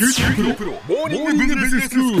[0.00, 2.20] 九州大学モーニングビジネススクー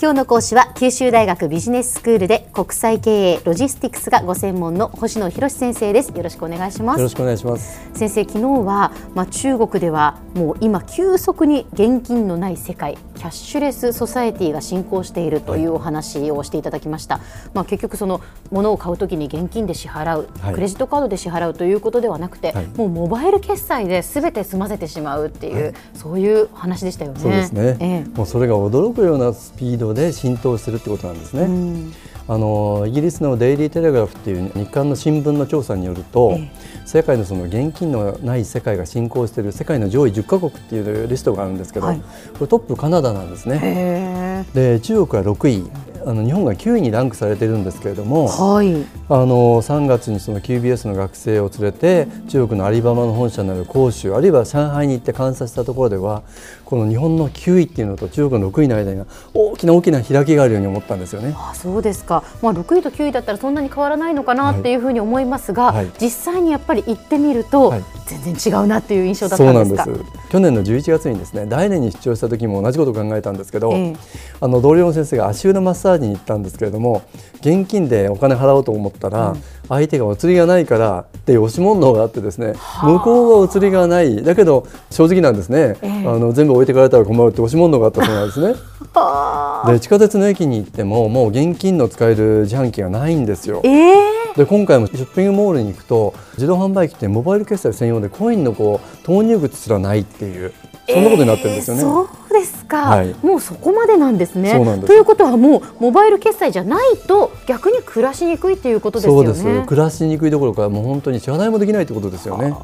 [0.00, 6.08] 今日の講師は九州大学ビジネススクールで国際経営ロジスティクスがご専門の星野博先生です。
[6.08, 6.98] よろしくお願いします。
[6.98, 7.88] よろしくお願いします。
[7.94, 17.20] 先生昨日はまあ中国ではもう今急速に現金のない世界キャッシュレスソサエティが進行しているというお話をしていただきました、
[17.52, 20.54] まあ結局その物を買うときに現金で支払う、はい。
[20.54, 22.66] クレジットカードで支払うということではなくて、はい。
[22.68, 25.74] もうモバイル決済で全て済ませてしまうっていう、はい。
[25.94, 27.20] そういう話でしたよね。
[27.20, 28.16] そうですね、ええ。
[28.16, 31.92] もうそれが驚くようなスピードで浸透してるってことなんですね、うん
[32.30, 36.50] あのイギリスのデイリー・テレグラフっていう日刊の新聞の調査によると、え
[36.84, 42.00] 世界のその現金のない世界が進行している世界の上位10カ国っていうリストがあるんですけど、はい。
[42.00, 42.04] こ
[42.40, 43.60] れトップカナダなんですね。
[43.62, 45.70] へで中国は6位
[46.08, 48.86] あの日本が9位にランクされているんですけれども、ーはい。
[49.10, 56.22] あの3月にその QBS の学生を連れて中国のアリババの本社になる広州あるいは上海に行って観察したところでは
[56.64, 61.34] この日本の9位っていうのと中国の6位の間には大きな大きな開きがあるように思ったんですよね。
[61.36, 65.90] あそうですか、まあ、6位と9位だったらそんなに変わらないのかなっていうふうに思いますが、はい。
[66.00, 67.84] 実際にやっぱり行ってみると、はい。
[68.06, 69.84] 全然違うなっていう印象だったんなですか？
[69.84, 70.10] んです。
[70.30, 73.96] 去年の11月にですね大連に出張した時も同じことを考えたんですけど、ええ。
[74.40, 77.02] あの同僚の先生が足裏マッサージに行ったんですけれども
[77.40, 79.36] 現金でお金払おうと思ったら、
[79.68, 84.22] 相手がお釣りがないからって押し問答があってですね向こうはお釣りがない。
[84.22, 85.88] だけど正直なんですね、ええ。
[86.08, 88.54] あの全部置いてかれたら困るって押し問答があったそうなんですね。
[88.94, 89.64] あ。
[89.70, 93.62] で地下鉄の駅に行ってももう現金の使える自販機がないんですよ。
[93.62, 93.68] ー。
[93.68, 94.34] ええ。
[94.36, 100.52] で今回もショッピングモールに行くと自動販売機ってモバイル決済専用でコインのこう投入口すらないっていう
[100.88, 101.82] そんなことになってるんですよね。
[101.82, 103.14] えーそうですか、はい。
[103.22, 104.52] もうそこまでなんですね。
[104.86, 109.34] ということはもうモバイル決済じゃないと逆に暮らしにくいっていうことですよね。
[109.34, 109.66] そうです。
[109.66, 112.54] 暮らしにくいどころかもう本当に支払いもできないってことですよね。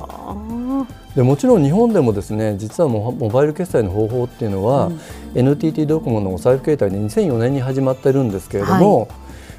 [1.16, 4.90] でもちろん日本でもですね実はモモバイル決済の方法っていうのは、
[5.34, 9.08] NTT ドコモのお財布携帯で2004年に始まってるんですけれども、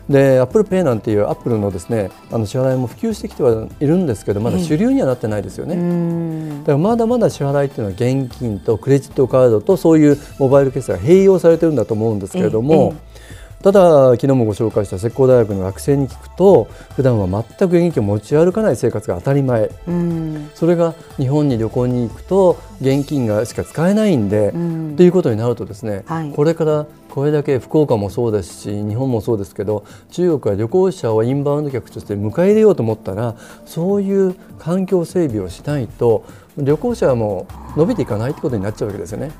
[0.09, 5.75] で Apple Pay なんていうアップルのですねあの支払いも普及してきてはいるんですけどまだ主流にはなってないですよね。
[5.75, 6.59] うん。
[6.59, 12.93] だからまだまだ支払いっていうのは現金とクレジットカードとそういうモバイル決済が併用されてるんだと思うんですけれども、
[13.61, 19.71] ただ昨日もご紹介した石膏大学の学生に聞くと普段は全く現金を持ち歩かない生活が当たり前。
[19.87, 20.49] うん。
[20.53, 24.95] それが日本に旅行に行くと現金がしか使えないんで、うん。
[24.95, 26.31] ということになるとですね、はい。
[26.31, 33.35] これからこれだけ福岡もそうですし日本もそうですけど中国は旅行者をインバウンド客として迎え入れようと思ったら
[33.65, 36.25] そういう環境整備をしないと
[36.57, 39.31] 旅行者はもう伸びていかないってことになっちゃうわけですよね。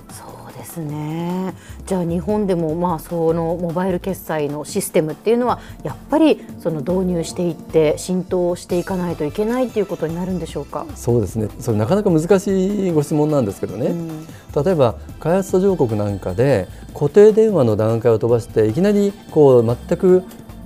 [0.76, 1.54] ですね。
[1.86, 10.86] じゃあ日本でもまあそのモバイル決済のシステムっていうのはやっぱりその導入していって浸透していかないといけないっていうことになるんでしょうか？
[10.96, 20.24] そうですねそれなかなか難しいご質問なんですけどね、うん例えば開発途上国なんかで固定電話の段階を飛ばしていきなりこう全く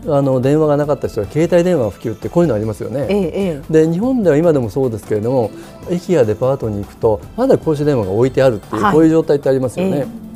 [0.08, 3.06] あの電話がなかった人は携帯電話普及ってこういうのありますよね。
[3.10, 3.86] ええええ。
[3.86, 5.52] で日本では今でもそうですけれども
[5.90, 10.06] 駅やデパートに行くとまだ公衆電話が置いてあるっていう、はいこういう状態ってありますよね。
[10.06, 10.30] え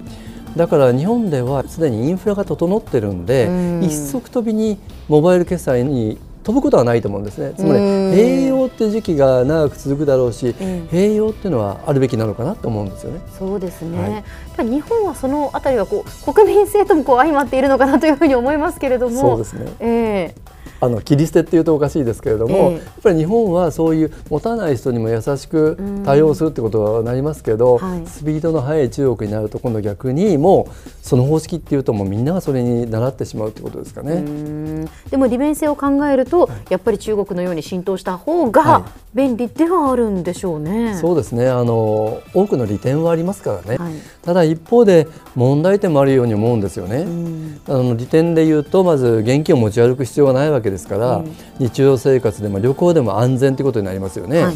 [0.58, 7.54] だから日本ではすでにインフラが整ってるんでうん一足飛びにモバイル決済に飛ぶことはないと思うんですね。
[7.56, 13.22] つまりうん併用って時期が長く続くだろうし、え併用っていうのはあるべきなのかなと思うんですよね。
[13.38, 14.24] そうですね。
[14.58, 19.20] はい日本はそのあたりはこう国民性ともこう相まっているのかなというふうに思いますけれども。
[19.20, 19.72] そうですね。
[19.80, 20.53] ええ
[20.84, 22.74] あの切り捨てっていうとおかしいですけれども、ええ。
[22.74, 28.04] やっぱり日本はそういう持たない人にも優しく対応するってことはなりますけど、はい。
[28.06, 34.16] スピードの速い中国になると今度逆にもうその方式っていうともうみんながそれに習ってしまうってことですかうね。
[34.16, 34.86] ん。
[35.10, 38.92] でも利便性を考えると、やっぱり中国のように浸透した方はがい。
[39.16, 40.98] 便利ではあるんでしょうね。
[41.00, 41.48] そうですね。
[41.48, 43.94] あの多くの利点はありますからね、はい。
[44.24, 46.98] ただ一方で問題点もあるように思うんですよね。
[46.98, 47.62] うん。
[47.68, 54.44] あの利点で言うとまず現金を持ち歩く必要がないわけですから、うん日常生活でも旅行でも安全ということになりますよね。
[54.44, 54.56] はい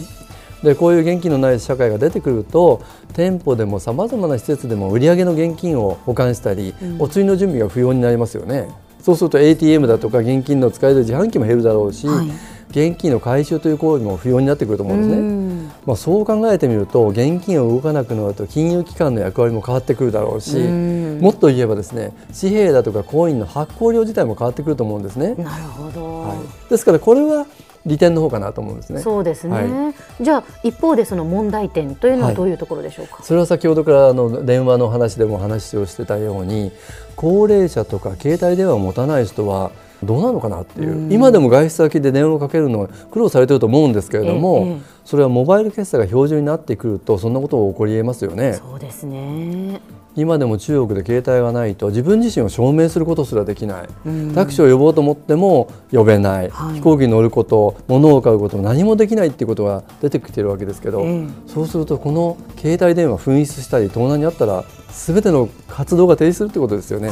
[0.63, 2.81] でこういう現金のない社会が出てくると
[3.13, 8.67] 店舗でもさまざまな施設でも売上の現金を保管したり、うんお釣りの準備が不要になりますよね。
[8.99, 12.27] そうすると ATM だとか現金の使える自販機も減るだろうし、はい
[12.69, 15.17] 現金の回収という行為も不要になってくると思うんですね。
[15.17, 15.71] うん。
[15.85, 21.19] まあ、そう考えてみると現金を動かなくなると金融機関の役割も変わってくるだろうし、うん。
[21.21, 25.35] もっと言えばですね紙幣だとかコインの発行量自体も変わってくると思うんですね。
[25.35, 27.45] なるほど、はい、ですからこれは
[27.85, 29.01] 利点の方かなと思うんですね。
[29.01, 36.73] そうですね、はじゃあ一方でその問題点というのはどういうところでしょうか、それは先ほどからあの電話の話でも話をしてたように
[37.15, 39.71] 高齢者とか携帯電話を持たない人は
[40.03, 48.53] どうなのかなっていう、今でも外出先で電話をかけるのは苦労されてると思うんですけれども、ええ、それはモバイル決済が標準になってくるとそんなことが起こりえますよね。
[48.53, 49.81] そうですね。
[50.15, 53.87] 今でも中国で携帯がないと自分自身を証明することすらできない、
[54.33, 61.05] タクシーを呼ぼうと思っても呼べない、はい、飛行機に乗ること物を買うこと何もできないっていうことが出てきてるわけですけど、
[61.45, 67.11] そうするとこの携帯電話紛失したり盗難にあったら全ての活動が停止するってことですよね。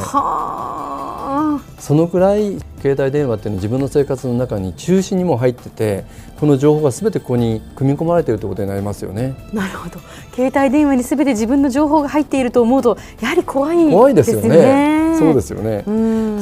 [1.78, 6.04] そのくらい携帯電話っていうのは自分の生活の中に中心にも入ってて
[6.38, 9.34] この情報がすべてここに組み込まれているということになりますよね。
[9.52, 9.98] なるほど
[10.34, 15.16] 携帯電話にすべて自分の情報が入っていると思うとやはり怖い、ね、怖いですよね。
[15.18, 15.82] そうですよね。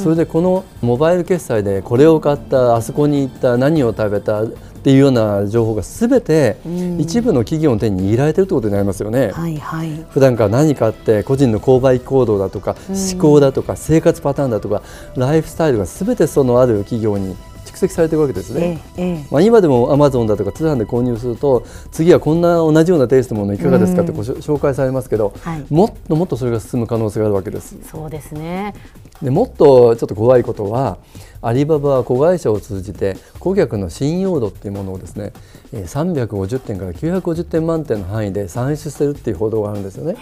[0.03, 4.43] それでこのモバイル決済でこれを買ったあそこに行った何を食べた
[4.85, 6.59] っていうような情報がすべて
[6.99, 9.31] 一部の企業の手に握られているということになりますよね。
[9.31, 14.83] はいはい、普段から何かあって個人の購買行動だとか思考だとか生活パターンだとか
[15.17, 17.35] ライフスタイルがすべてそのある企業に
[17.75, 27.77] 蓄積されているわけですね、ええ、まあ、今でもアマゾンだとか通販で購入すると次はこんな同じようなテイストのものいかがですかってご紹介されますけど、はい、もっともっとそれが進む可能性があるわけです。
[27.85, 28.75] そうですね。
[29.23, 30.99] でもっとちょっと怖いことは
[31.41, 35.33] アリババは子会社を通じて顧客の信用度っていうものをですね
[35.73, 40.17] 350点から950点満点の範囲で算出してるっていう報道があるんですよね。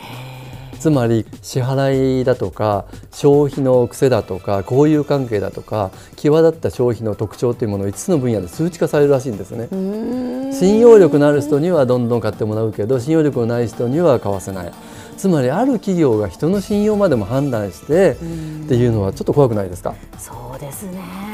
[0.82, 9.68] つまり支払いだとか消費の癖だとか交友関係だとか際立った消費の特徴というものを5つの分野で数値化されるらしいんですね。
[10.52, 14.72] 信用力のある人にはどんどん買ってもらうけど信用力のない人には買わせない。
[15.16, 18.16] つまりある企業が人の信用までも判断してっ
[18.66, 19.94] ていうのはちょっと怖くないですか？
[20.18, 21.31] そうですね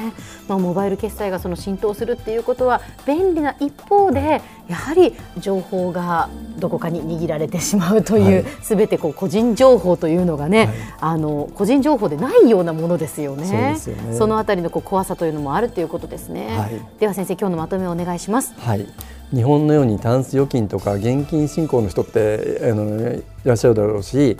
[0.48, 6.28] まあ、モバイル決済がその浸透するっていうことは便利な一方でやはり情報が
[6.58, 13.76] どこかに握られてしまうというすべ、はい、てこう個人情報というのがね、はい、あの個人情報でないようなものですよね。
[13.78, 16.48] そ、ね、そのあたりのこう怖さというのもあるということですね。
[16.58, 18.54] はい、では先生今日のまとめをお願いします。
[18.58, 18.86] はい
[19.34, 24.38] 日本のようにタンス預金とか現金信仰の人ってあのいらっしゃるだろうし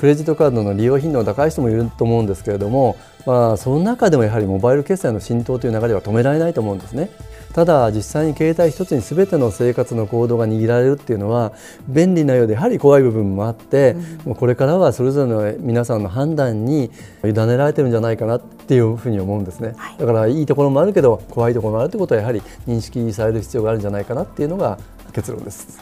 [0.00, 7.10] クレジットカードの利用頻度が高い人もいると思うんですけれども、まあ、その中でもやはりモバイル決済の浸透という流れは止められないと思うんですね。
[7.52, 11.52] ただ実際に携帯一つに全ての生活の行動が握られるっていうのは
[11.86, 16.90] 便利なようでやはり怖い部分もあって、うん、これからはそれぞれの皆さんの判断に
[17.24, 24.78] 委ねられてるんじゃないかなっていうふうに思うんですね、はい、だからいいところもあるけど怖いところもあるということはやはり認識される必要があるんじゃないかなっていうのが
[25.12, 25.80] 結論です。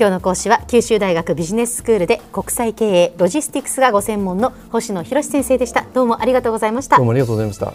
[0.00, 5.84] 今日の講師は九州大学ビジネススクールで国際経営ロジスティクスがご専門の星野博先生でした。
[5.92, 6.96] どうもありがとうございました。
[6.96, 7.74] どうもありがとうございました。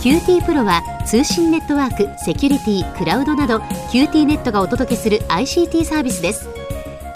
[0.00, 3.56] QTPro は通信ネットワーク、セキュリティ、クラウドなど
[3.90, 6.57] QT ネットがお届けする ICT サービスです